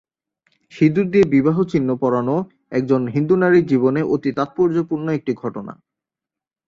[0.73, 2.35] সিঁদুর দিয়ে বিবাহ চিহ্ন পরানো
[2.71, 5.73] একজন হিন্দু নারীর জীবনে অতি তাৎপর্যপূর্ণ একটি ঘটনা।